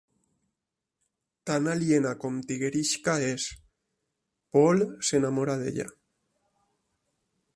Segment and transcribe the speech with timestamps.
[1.49, 3.45] Tan aliena com Tigerishka és,
[4.57, 5.89] Paul s'enamora d'ella.